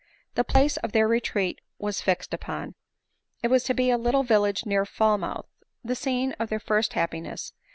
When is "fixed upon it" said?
2.01-3.49